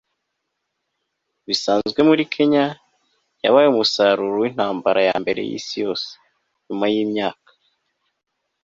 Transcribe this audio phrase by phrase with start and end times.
[1.47, 2.65] bisanzwe muri kenya.
[3.43, 6.09] yabaye umusaruro w'intambara ya mbere y'isi yose.
[6.65, 7.49] nyuma yimyaka